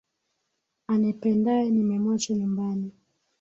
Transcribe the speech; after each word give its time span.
Anipendaye 0.93 1.65
nimemwacha 1.69 2.31
nyumbani 2.39 2.89